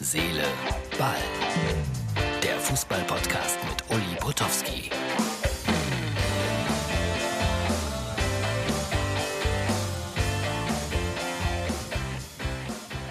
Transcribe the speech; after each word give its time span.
Seele, 0.00 0.44
Ball. 0.96 1.16
Der 2.40 2.56
Fußball-Podcast 2.60 3.58
mit 3.68 3.82
Uli 3.90 4.16
Potowski. 4.20 4.90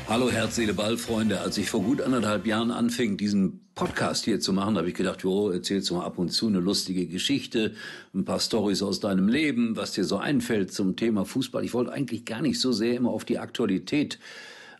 Hallo 0.08 0.31
Herz, 0.31 0.55
Seele, 0.55 0.73
Ball, 0.73 0.95
Freunde. 0.95 1.41
Als 1.41 1.57
ich 1.57 1.70
vor 1.70 1.81
gut 1.81 2.00
anderthalb 2.00 2.47
Jahren 2.47 2.71
anfing, 2.71 3.17
diesen 3.17 3.67
Podcast 3.75 4.23
hier 4.23 4.39
zu 4.39 4.54
machen, 4.54 4.77
habe 4.77 4.88
ich 4.88 4.95
gedacht, 4.95 5.23
jo, 5.23 5.49
erzählst 5.49 5.89
du 5.89 5.95
mal 5.95 6.05
ab 6.05 6.17
und 6.17 6.29
zu 6.29 6.47
eine 6.47 6.61
lustige 6.61 7.05
Geschichte, 7.05 7.73
ein 8.15 8.23
paar 8.23 8.39
Stories 8.39 8.81
aus 8.81 9.01
deinem 9.01 9.27
Leben, 9.27 9.75
was 9.75 9.91
dir 9.91 10.05
so 10.05 10.19
einfällt 10.19 10.71
zum 10.71 10.95
Thema 10.95 11.25
Fußball. 11.25 11.65
Ich 11.65 11.73
wollte 11.73 11.91
eigentlich 11.91 12.23
gar 12.23 12.41
nicht 12.41 12.61
so 12.61 12.71
sehr 12.71 12.95
immer 12.95 13.09
auf 13.09 13.25
die 13.25 13.39
Aktualität 13.39 14.19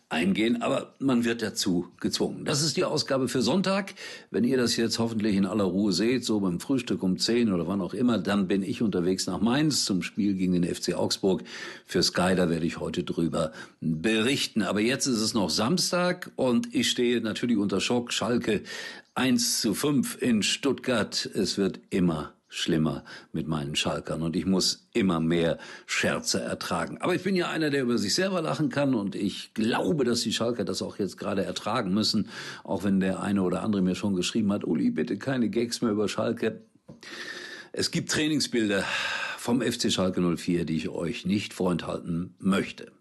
eingehen, 0.09 0.61
aber 0.61 0.93
man 0.99 1.25
wird 1.25 1.41
dazu 1.41 1.89
gezwungen. 1.99 2.45
Das 2.45 2.63
ist 2.63 2.77
die 2.77 2.85
Ausgabe 2.85 3.27
für 3.27 3.41
Sonntag. 3.41 3.93
Wenn 4.31 4.45
ihr 4.45 4.57
das 4.57 4.77
jetzt 4.77 4.99
hoffentlich 4.99 5.35
in 5.35 5.45
aller 5.45 5.65
Ruhe 5.65 5.91
seht, 5.91 6.23
so 6.23 6.39
beim 6.39 6.61
Frühstück 6.61 7.03
um 7.03 7.17
10 7.17 7.52
oder 7.52 7.67
wann 7.67 7.81
auch 7.81 7.93
immer, 7.93 8.17
dann 8.17 8.48
bin 8.48 8.63
ich 8.63 8.81
unterwegs 8.81 9.27
nach 9.27 9.41
Mainz 9.41 9.84
zum 9.84 10.01
Spiel 10.01 10.35
gegen 10.35 10.53
den 10.53 10.63
FC 10.63 10.93
Augsburg. 10.93 11.43
Für 11.85 12.03
Sky, 12.03 12.35
da 12.35 12.49
werde 12.49 12.65
ich 12.65 12.79
heute 12.79 13.03
drüber 13.03 13.51
berichten. 13.81 14.62
Aber 14.62 14.79
jetzt 14.79 15.07
ist 15.07 15.20
es 15.20 15.34
noch 15.34 15.49
Samstag 15.49 16.31
und 16.37 16.73
ich 16.73 16.89
stehe 16.89 17.20
natürlich 17.20 17.57
unter 17.57 17.81
Schock. 17.81 18.13
Schalke 18.13 18.62
1 19.15 19.59
zu 19.59 19.73
5 19.73 20.21
in 20.21 20.41
Stuttgart. 20.41 21.29
Es 21.34 21.57
wird 21.57 21.79
immer 21.89 22.31
schlimmer 22.49 23.03
mit 23.33 23.47
meinen 23.47 23.75
Schalkern 23.75 24.21
und 24.21 24.35
ich 24.35 24.45
muss 24.45 24.87
immer 24.93 25.19
mehr 25.19 25.57
Scherze 25.85 26.41
ertragen. 26.41 26.97
Aber 26.99 27.13
ich 27.13 27.23
bin 27.23 27.35
ja 27.35 27.49
einer, 27.49 27.70
der 27.70 27.83
über 27.83 27.97
sich 27.97 28.15
selber 28.15 28.41
lachen 28.41 28.70
kann 28.70 28.95
und 28.95 29.15
ich 29.15 29.53
glaube, 29.53 30.05
dass 30.05 30.21
die 30.21 30.33
Schalker 30.33 30.63
das 30.63 30.81
auch 30.81 30.97
jetzt 30.97 31.17
gerade 31.17 31.43
ertragen 31.43 31.93
müssen, 31.93 32.29
auch 32.63 32.83
wenn 32.83 32.99
der 32.99 33.21
eine 33.21 33.43
oder 33.43 33.63
andere 33.63 33.81
mir 33.81 33.95
schon 33.95 34.15
geschrieben 34.15 34.51
hat, 34.54 34.63
Uli, 34.63 34.91
bitte 34.91 35.17
keine 35.17 35.49
Gags 35.49 35.81
mehr 35.81 35.91
über 35.91 36.07
Schalke. 36.07 36.62
Es 37.73 37.91
gibt 37.91 38.12
Trainingsbilder 38.12 38.84
vom 39.37 39.61
FC 39.61 39.91
Schalke 39.91 40.21
04, 40.21 40.65
die 40.65 40.77
ich 40.77 40.89
euch 40.89 41.26
nicht 41.26 41.54
vorenthalten 41.54 42.35
möchte. 42.39 42.91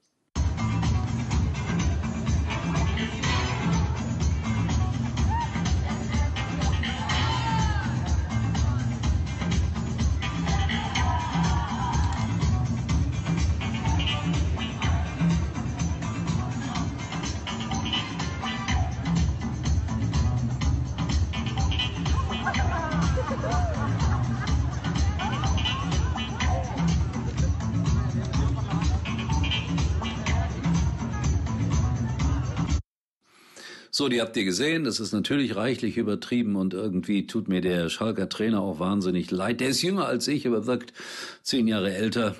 So, 33.98 34.11
die 34.11 34.20
habt 34.20 34.36
ihr 34.36 34.44
gesehen. 34.44 34.84
Das 34.84 35.00
ist 35.00 35.12
natürlich 35.14 35.56
reichlich 35.56 35.97
übertrieben 35.97 36.56
und 36.56 36.75
irgendwie 36.75 37.27
tut 37.27 37.48
mir 37.48 37.62
der 37.62 37.89
Schalker 37.89 38.28
Trainer 38.28 38.61
auch 38.61 38.78
wahnsinnig 38.78 39.30
leid. 39.30 39.61
Der 39.61 39.69
ist 39.69 39.80
jünger 39.80 40.05
als 40.05 40.28
ich, 40.28 40.47
aber 40.47 40.66
wirkt 40.66 40.92
zehn 41.41 41.66
Jahre 41.66 41.94
älter. 41.94 42.36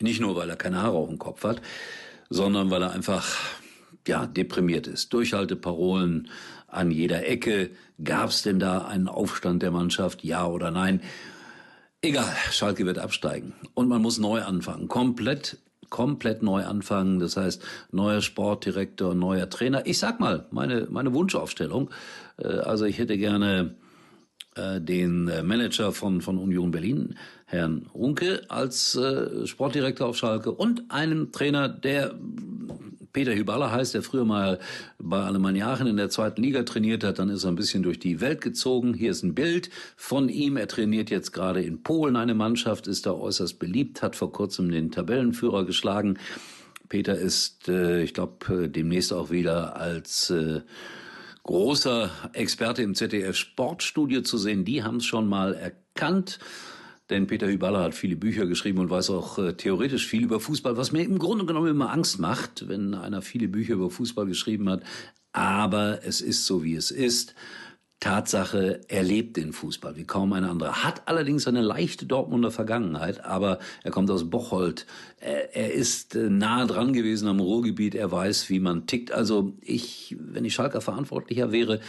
Nicht 0.00 0.20
nur, 0.20 0.34
weil 0.34 0.50
er 0.50 0.56
keine 0.56 0.82
Haare 0.82 0.96
auf 0.96 1.08
dem 1.08 1.20
Kopf 1.20 1.44
hat, 1.44 1.62
sondern 2.28 2.72
weil 2.72 2.82
er 2.82 2.90
einfach, 2.90 3.38
ja, 4.08 4.26
deprimiert 4.26 4.88
ist. 4.88 5.12
Durchhalteparolen 5.12 6.28
an 6.66 6.90
jeder 6.90 7.24
Ecke. 7.28 7.70
Gab 8.02 8.30
es 8.30 8.42
denn 8.42 8.58
da 8.58 8.78
einen 8.78 9.06
Aufstand 9.06 9.62
der 9.62 9.70
Mannschaft? 9.70 10.24
Ja 10.24 10.44
oder 10.48 10.72
nein? 10.72 11.02
Egal, 12.02 12.34
Schalke 12.50 12.84
wird 12.84 12.98
absteigen 12.98 13.52
und 13.74 13.86
man 13.86 14.02
muss 14.02 14.18
neu 14.18 14.42
anfangen. 14.42 14.88
Komplett 14.88 15.58
komplett 15.90 16.42
neu 16.42 16.64
anfangen. 16.64 17.18
Das 17.18 17.36
heißt, 17.36 17.62
neuer 17.92 18.20
Sportdirektor, 18.20 19.14
neuer 19.14 19.48
Trainer. 19.48 19.86
Ich 19.86 19.98
sag 19.98 20.20
mal, 20.20 20.46
meine, 20.50 20.86
meine 20.90 21.12
Wunschaufstellung. 21.14 21.90
Äh, 22.38 22.48
also 22.48 22.84
ich 22.84 22.98
hätte 22.98 23.18
gerne 23.18 23.74
äh, 24.54 24.80
den 24.80 25.28
äh, 25.28 25.42
Manager 25.42 25.92
von, 25.92 26.20
von 26.20 26.38
Union 26.38 26.70
Berlin, 26.70 27.16
Herrn 27.46 27.86
Runke, 27.94 28.42
als 28.48 28.98
Sportdirektor 29.44 30.08
auf 30.08 30.16
Schalke 30.16 30.50
und 30.50 30.90
einen 30.90 31.30
Trainer, 31.30 31.68
der 31.68 32.12
Peter 33.16 33.34
Hyballa 33.34 33.70
heißt, 33.70 33.94
der 33.94 34.02
früher 34.02 34.26
mal 34.26 34.58
bei 34.98 35.22
Alemannia 35.22 35.72
Aachen 35.72 35.86
in 35.86 35.96
der 35.96 36.10
zweiten 36.10 36.42
Liga 36.42 36.64
trainiert 36.64 37.02
hat. 37.02 37.18
Dann 37.18 37.30
ist 37.30 37.44
er 37.44 37.48
ein 37.50 37.56
bisschen 37.56 37.82
durch 37.82 37.98
die 37.98 38.20
Welt 38.20 38.42
gezogen. 38.42 38.92
Hier 38.92 39.10
ist 39.10 39.22
ein 39.22 39.34
Bild 39.34 39.70
von 39.96 40.28
ihm. 40.28 40.58
Er 40.58 40.68
trainiert 40.68 41.08
jetzt 41.08 41.32
gerade 41.32 41.62
in 41.62 41.82
Polen 41.82 42.16
eine 42.16 42.34
Mannschaft, 42.34 42.86
ist 42.86 43.06
da 43.06 43.12
äußerst 43.12 43.58
beliebt, 43.58 44.02
hat 44.02 44.16
vor 44.16 44.32
kurzem 44.32 44.70
den 44.70 44.90
Tabellenführer 44.90 45.64
geschlagen. 45.64 46.18
Peter 46.90 47.16
ist, 47.16 47.70
äh, 47.70 48.02
ich 48.02 48.12
glaube, 48.12 48.64
äh, 48.64 48.68
demnächst 48.68 49.14
auch 49.14 49.30
wieder 49.30 49.76
als 49.76 50.28
äh, 50.28 50.60
großer 51.42 52.10
Experte 52.34 52.82
im 52.82 52.94
ZDF 52.94 53.34
Sportstudio 53.34 54.20
zu 54.20 54.36
sehen. 54.36 54.66
Die 54.66 54.82
haben 54.82 54.96
es 54.96 55.06
schon 55.06 55.26
mal 55.26 55.54
erkannt. 55.54 56.38
Denn 57.10 57.26
Peter 57.26 57.46
Hyballa 57.46 57.82
hat 57.84 57.94
viele 57.94 58.16
Bücher 58.16 58.46
geschrieben 58.46 58.80
und 58.80 58.90
weiß 58.90 59.10
auch 59.10 59.38
äh, 59.38 59.54
theoretisch 59.54 60.06
viel 60.06 60.24
über 60.24 60.40
Fußball, 60.40 60.76
was 60.76 60.90
mir 60.90 61.04
im 61.04 61.18
Grunde 61.18 61.46
genommen 61.46 61.68
immer 61.68 61.92
Angst 61.92 62.18
macht, 62.18 62.68
wenn 62.68 62.94
einer 62.94 63.22
viele 63.22 63.48
Bücher 63.48 63.74
über 63.74 63.90
Fußball 63.90 64.26
geschrieben 64.26 64.68
hat. 64.68 64.82
Aber 65.32 66.00
es 66.04 66.20
ist 66.20 66.46
so, 66.46 66.64
wie 66.64 66.74
es 66.74 66.90
ist. 66.90 67.34
Tatsache, 68.00 68.82
er 68.88 69.02
lebt 69.02 69.38
den 69.38 69.52
Fußball 69.52 69.96
wie 69.96 70.04
kaum 70.04 70.32
ein 70.34 70.44
anderer. 70.44 70.84
Hat 70.84 71.08
allerdings 71.08 71.46
eine 71.46 71.62
leichte 71.62 72.04
Dortmunder 72.04 72.50
Vergangenheit, 72.50 73.24
aber 73.24 73.58
er 73.84 73.90
kommt 73.90 74.10
aus 74.10 74.28
Bocholt. 74.28 74.84
Er, 75.18 75.72
ist 75.72 76.14
äh, 76.14 76.28
nah 76.28 76.66
dran 76.66 76.92
gewesen 76.92 77.26
am 77.28 77.40
Ruhrgebiet. 77.40 77.94
Er 77.94 78.12
weiß, 78.12 78.50
wie 78.50 78.60
man 78.60 78.86
tickt. 78.86 79.12
Also 79.12 79.54
ich, 79.62 80.16
wenn 80.20 80.44
ich 80.44 80.54
Schalker 80.54 80.82
Verantwortlicher 80.82 81.52
wäre, 81.52 81.80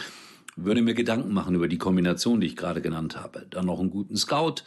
würde 0.64 0.82
mir 0.82 0.94
Gedanken 0.94 1.32
machen 1.32 1.54
über 1.54 1.68
die 1.68 1.78
Kombination, 1.78 2.40
die 2.40 2.48
ich 2.48 2.56
gerade 2.56 2.80
genannt 2.80 3.16
habe. 3.16 3.46
Dann 3.50 3.66
noch 3.66 3.78
einen 3.80 3.90
guten 3.90 4.16
Scout, 4.16 4.62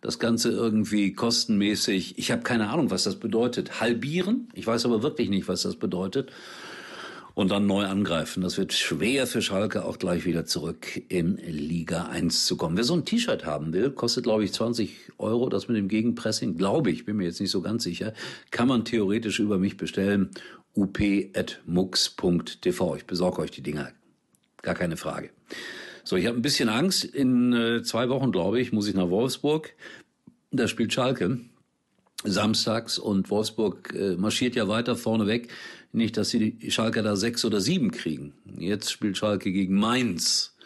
das 0.00 0.18
Ganze 0.18 0.50
irgendwie 0.50 1.12
kostenmäßig. 1.12 2.18
Ich 2.18 2.30
habe 2.30 2.42
keine 2.42 2.68
Ahnung, 2.70 2.90
was 2.90 3.04
das 3.04 3.16
bedeutet. 3.16 3.80
Halbieren, 3.80 4.48
ich 4.54 4.66
weiß 4.66 4.84
aber 4.86 5.02
wirklich 5.02 5.30
nicht, 5.30 5.48
was 5.48 5.62
das 5.62 5.76
bedeutet. 5.76 6.30
Und 7.34 7.50
dann 7.50 7.66
neu 7.66 7.86
angreifen. 7.86 8.42
Das 8.42 8.58
wird 8.58 8.74
schwer 8.74 9.26
für 9.26 9.40
Schalke 9.40 9.86
auch 9.86 9.98
gleich 9.98 10.26
wieder 10.26 10.44
zurück 10.44 11.02
in 11.08 11.38
Liga 11.38 12.04
1 12.04 12.44
zu 12.44 12.58
kommen. 12.58 12.76
Wer 12.76 12.84
so 12.84 12.92
ein 12.92 13.06
T-Shirt 13.06 13.46
haben 13.46 13.72
will, 13.72 13.90
kostet 13.90 14.24
glaube 14.24 14.44
ich 14.44 14.52
20 14.52 15.12
Euro. 15.16 15.48
Das 15.48 15.66
mit 15.66 15.78
dem 15.78 15.88
Gegenpressing, 15.88 16.58
glaube 16.58 16.90
ich, 16.90 17.06
bin 17.06 17.16
mir 17.16 17.24
jetzt 17.24 17.40
nicht 17.40 17.50
so 17.50 17.62
ganz 17.62 17.84
sicher, 17.84 18.12
kann 18.50 18.68
man 18.68 18.84
theoretisch 18.84 19.38
über 19.40 19.56
mich 19.56 19.78
bestellen. 19.78 20.28
up.mux.tv. 20.76 21.66
Ich 22.96 23.06
besorge 23.06 23.40
euch 23.40 23.50
die 23.50 23.62
Dinger 23.62 23.92
Gar 24.62 24.74
keine 24.74 24.96
Frage. 24.96 25.30
So, 26.04 26.16
ich 26.16 26.26
habe 26.26 26.36
ein 26.36 26.42
bisschen 26.42 26.68
Angst. 26.68 27.04
In 27.04 27.52
äh, 27.52 27.82
zwei 27.82 28.08
Wochen, 28.08 28.32
glaube 28.32 28.60
ich, 28.60 28.72
muss 28.72 28.88
ich 28.88 28.94
nach 28.94 29.10
Wolfsburg. 29.10 29.74
Da 30.50 30.68
spielt 30.68 30.92
Schalke 30.92 31.40
samstags 32.24 32.98
und 32.98 33.30
Wolfsburg 33.30 33.94
äh, 33.94 34.16
marschiert 34.16 34.54
ja 34.54 34.68
weiter 34.68 34.96
vorne 34.96 35.26
weg. 35.26 35.48
Nicht, 35.92 36.16
dass 36.16 36.30
sie 36.30 36.52
die 36.52 36.70
Schalke 36.70 37.02
da 37.02 37.16
sechs 37.16 37.44
oder 37.44 37.60
sieben 37.60 37.90
kriegen. 37.90 38.34
Jetzt 38.58 38.90
spielt 38.90 39.18
Schalke 39.18 39.52
gegen 39.52 39.74
Mainz 39.74 40.56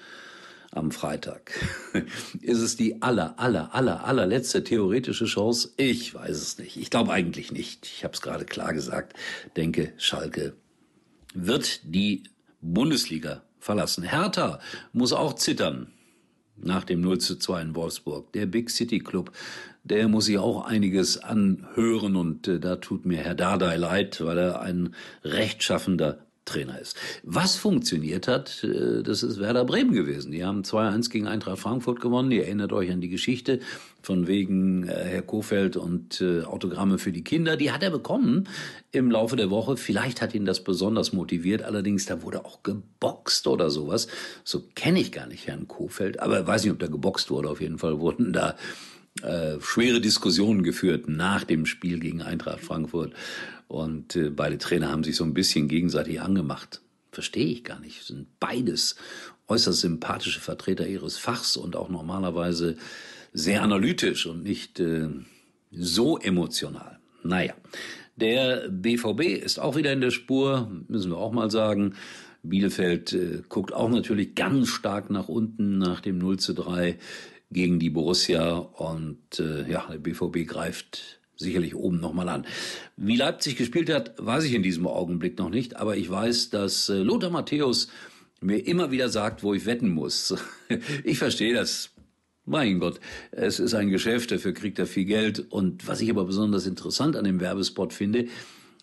am 0.71 0.91
Freitag. 0.91 1.53
Ist 2.43 2.61
es 2.61 2.77
die 2.77 3.03
aller, 3.03 3.39
aller, 3.39 3.75
aller, 3.75 4.05
allerletzte 4.05 4.63
theoretische 4.63 5.25
Chance? 5.25 5.73
Ich 5.77 6.15
weiß 6.15 6.37
es 6.37 6.59
nicht. 6.59 6.77
Ich 6.77 6.91
glaube 6.91 7.13
eigentlich 7.13 7.51
nicht. 7.51 7.87
Ich 7.87 8.05
habe 8.05 8.15
es 8.15 8.21
gerade 8.21 8.45
klar 8.45 8.73
gesagt. 8.73 9.17
Denke, 9.57 9.93
Schalke 9.97 10.55
wird 11.35 11.81
die 11.85 12.25
Bundesliga 12.61 13.43
verlassen. 13.67 14.05
Hertha 14.05 14.61
muss 14.93 15.13
auch 15.13 15.35
zittern 15.35 15.89
nach 16.57 16.85
dem 16.85 17.03
0 17.03 17.19
zu 17.19 17.39
2 17.39 17.61
in 17.61 17.75
Wolfsburg. 17.75 18.33
Der 18.33 18.47
Big 18.47 18.71
City 18.71 19.01
Club, 19.01 19.33
der 19.85 20.09
muss 20.09 20.25
sich 20.27 20.39
auch 20.39 20.65
einiges 20.65 21.19
anhören 21.19 22.17
und 22.17 22.49
äh, 22.49 22.59
da 22.59 22.77
tut 22.77 23.05
mir 23.05 23.19
Herr 23.19 23.35
Dardai 23.35 23.77
leid, 23.77 24.25
weil 24.25 24.39
er 24.39 24.61
ein 24.61 24.95
rechtschaffender 25.23 26.26
Trainer 26.47 26.79
ist. 26.81 26.97
Was 27.23 27.57
funktioniert 27.57 28.29
hat, 28.29 28.65
äh, 28.65 29.03
das 29.03 29.23
ist 29.23 29.39
Werder 29.39 29.65
Bremen 29.67 29.93
gewesen. 29.93 30.33
Die 30.33 30.45
haben 30.45 30.63
2-1 30.63 31.11
gegen 31.11 31.27
Eintracht 31.27 31.59
Frankfurt 31.59 32.01
gewonnen. 32.01 32.31
Ihr 32.31 32.45
erinnert 32.45 32.73
euch 32.73 32.91
an 32.91 33.03
die 33.03 33.11
Geschichte 33.11 33.61
von 34.01 34.27
wegen 34.27 34.89
äh, 34.89 34.93
Herr 34.93 35.23
Kofeld 35.23 35.77
und 35.77 36.21
äh, 36.21 36.43
Autogramme 36.43 36.99
für 36.99 37.13
die 37.13 37.25
Kinder. 37.25 37.57
Die 37.57 37.73
hat 37.73 37.83
er 37.83 37.91
bekommen 37.91 38.49
im 38.93 39.11
Laufe 39.11 39.37
der 39.37 39.51
Woche. 39.51 39.77
Vielleicht 39.77 40.23
hat 40.23 40.35
ihn 40.35 40.47
das 40.47 40.65
besonders 40.65 41.13
motiviert. 41.13 41.63
Allerdings, 41.63 42.07
da 42.07 42.23
wurde 42.23 42.45
auch 42.45 42.63
geboxt 42.63 43.47
oder 43.49 43.69
sowas. 43.69 44.07
So 44.45 44.63
kenne 44.75 45.01
ich 45.01 45.13
gar 45.13 45.27
nicht 45.27 45.47
Herrn 45.47 45.69
Kofeld. 45.69 46.21
Aber 46.21 46.47
weiß 46.47 46.63
nicht, 46.63 46.73
ob 46.73 46.79
da 46.79 46.87
geboxt 46.87 47.31
wurde. 47.31 47.51
Auf 47.51 47.61
jeden 47.61 47.79
Fall 47.79 48.01
wurden 48.01 48.33
da 48.33 48.57
äh, 49.27 49.61
schwere 49.61 50.01
Diskussionen 50.01 50.63
geführt 50.63 51.09
nach 51.09 51.45
dem 51.45 51.67
Spiel 51.67 51.99
gegen 51.99 52.23
Eintracht 52.23 52.61
Frankfurt. 52.61 53.13
Und 53.69 54.15
äh, 54.17 54.31
beide 54.31 54.59
Trainer 54.59 54.91
haben 54.91 55.05
sich 55.05 55.17
so 55.17 55.25
ein 55.25 55.35
bisschen 55.35 55.69
gegenseitig 55.69 56.21
angemacht. 56.21 56.81
verstehe 57.11 57.47
ich 57.47 57.65
gar 57.65 57.81
nicht. 57.81 58.05
Sind 58.05 58.27
beides 58.41 58.97
äußerst 59.49 59.81
sympathische 59.81 60.41
Vertreter 60.41 60.87
ihres 60.87 61.19
Fachs 61.19 61.57
und 61.57 61.77
auch 61.77 61.89
normalerweise 61.89 62.77
sehr 63.33 63.63
analytisch 63.63 64.27
und 64.27 64.43
nicht 64.43 64.81
äh, 64.81 65.09
so 65.71 66.19
emotional. 66.19 66.99
Naja, 67.23 67.55
der 68.17 68.69
BVB 68.69 69.43
ist 69.43 69.59
auch 69.59 69.77
wieder 69.77 69.93
in 69.93 70.01
der 70.01 70.11
Spur, 70.11 70.71
müssen 70.89 71.11
wir 71.11 71.19
auch 71.19 71.33
mal 71.33 71.51
sagen. 71.51 71.95
Bielefeld 72.43 73.13
äh, 73.13 73.43
guckt 73.49 73.73
auch 73.73 73.91
natürlich 73.91 74.35
ganz 74.35 74.69
stark 74.69 75.11
nach 75.11 75.29
unten 75.29 75.79
nach 75.79 76.01
dem 76.01 76.19
0 76.19 76.39
zu 76.39 76.55
3 76.55 76.99
gegen 77.51 77.79
die 77.79 77.91
Borussia 77.91 78.57
und 78.57 79.39
äh, 79.39 79.71
ja, 79.71 79.87
der 79.91 79.99
BVB 79.99 80.47
greift 80.47 81.21
sicherlich 81.37 81.75
oben 81.75 82.01
nochmal 82.01 82.29
an. 82.29 82.47
Wie 82.97 83.17
Leipzig 83.17 83.57
gespielt 83.57 83.91
hat, 83.91 84.15
weiß 84.19 84.45
ich 84.45 84.55
in 84.55 84.63
diesem 84.63 84.87
Augenblick 84.87 85.39
noch 85.39 85.51
nicht, 85.51 85.77
aber 85.77 85.97
ich 85.97 86.11
weiß, 86.11 86.51
dass 86.51 86.89
äh, 86.89 86.95
Lothar 86.95 87.31
Matthäus 87.31 87.89
mir 88.41 88.59
immer 88.67 88.91
wieder 88.91 89.09
sagt, 89.09 89.43
wo 89.43 89.55
ich 89.55 89.67
wetten 89.67 89.91
muss. 89.91 90.35
ich 91.05 91.19
verstehe 91.19 91.55
das. 91.55 91.91
Mein 92.49 92.79
Gott, 92.79 93.01
es 93.33 93.59
ist 93.59 93.75
ein 93.75 93.91
Geschäft, 93.91 94.31
dafür 94.31 94.53
kriegt 94.53 94.79
er 94.79 94.87
viel 94.87 95.05
Geld. 95.05 95.51
Und 95.51 95.89
was 95.89 96.01
ich 96.01 96.11
aber 96.11 96.25
besonders 96.25 96.67
interessant 96.67 97.17
an 97.17 97.25
dem 97.25 97.41
Werbespot 97.41 97.93
finde, 97.93 98.29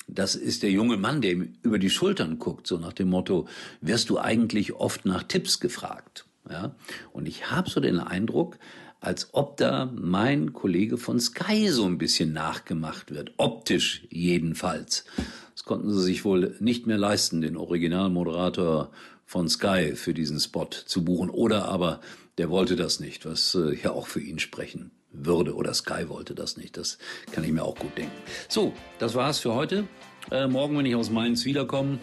das 0.08 0.36
ist 0.36 0.64
der 0.64 0.72
junge 0.72 0.98
Mann, 0.98 1.22
der 1.22 1.32
ihm 1.32 1.54
über 1.64 1.80
die 1.80 1.90
Schultern 1.90 2.40
guckt, 2.40 2.68
so 2.68 2.78
nach 2.78 2.92
dem 2.92 3.10
Motto, 3.10 3.48
wirst 3.80 4.10
du 4.10 4.20
eigentlich 4.20 4.74
oft 4.74 5.06
nach 5.06 5.24
Tipps 5.24 5.62
gefragt? 5.62 6.26
Ja? 6.50 6.76
Und 7.12 7.28
ich 7.28 7.52
habe 7.52 7.70
so 7.70 7.80
den 7.80 8.00
Eindruck, 8.00 8.58
als 9.00 9.34
ob 9.34 9.58
da 9.58 9.92
mein 9.94 10.54
Kollege 10.54 10.98
von 10.98 11.20
Sky 11.20 11.70
so 11.70 11.86
ein 11.86 11.98
bisschen 11.98 12.32
nachgemacht 12.32 13.12
wird, 13.12 13.34
optisch 13.38 14.08
jedenfalls. 14.10 15.06
Das 15.54 15.66
konnten 15.66 15.94
sie 15.94 16.02
sich 16.02 16.24
wohl 16.24 16.56
nicht 16.60 16.88
mehr 16.88 16.98
leisten, 16.98 17.42
den 17.42 17.58
Originalmoderator 17.58 18.92
von 19.26 19.50
Sky 19.50 19.96
für 19.96 20.14
diesen 20.14 20.40
Spot 20.40 20.70
zu 20.86 21.04
buchen. 21.04 21.30
Oder 21.30 21.66
aber 21.66 22.00
der 22.38 22.50
wollte 22.50 22.76
das 22.76 23.00
nicht, 23.00 23.26
was 23.26 23.56
äh, 23.56 23.76
ja 23.76 23.92
auch 23.92 24.08
für 24.08 24.22
ihn 24.22 24.40
sprechen 24.40 24.92
würde. 25.12 25.56
Oder 25.56 25.74
Sky 25.74 26.10
wollte 26.10 26.34
das 26.34 26.58
nicht. 26.58 26.78
Das 26.78 26.98
kann 27.32 27.44
ich 27.44 27.52
mir 27.52 27.64
auch 27.64 27.76
gut 27.76 27.98
denken. 27.98 28.16
So, 28.48 28.74
das 29.00 29.16
war's 29.16 29.40
für 29.40 29.54
heute. 29.54 29.88
Äh, 30.32 30.48
morgen, 30.48 30.78
wenn 30.78 30.86
ich 30.86 30.96
aus 30.96 31.10
Mainz 31.10 31.46
wiederkomme, 31.46 32.00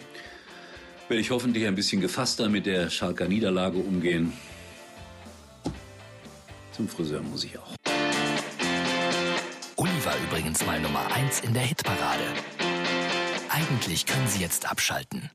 werde 1.11 1.19
ich 1.19 1.31
hoffentlich 1.31 1.67
ein 1.67 1.75
bisschen 1.75 1.99
gefasster 1.99 2.47
mit 2.47 2.65
der 2.65 2.89
Schalker 2.89 3.27
Niederlage 3.27 3.77
umgehen. 3.77 4.31
Zum 6.71 6.87
Friseur 6.87 7.21
muss 7.21 7.43
ich 7.43 7.59
auch. 7.59 7.75
Uli 9.75 10.05
war 10.05 10.15
übrigens 10.29 10.65
mal 10.65 10.79
Nummer 10.79 11.05
1 11.13 11.41
in 11.41 11.53
der 11.53 11.63
Hitparade. 11.63 12.23
Eigentlich 13.49 14.05
können 14.05 14.25
Sie 14.27 14.39
jetzt 14.39 14.71
abschalten. 14.71 15.29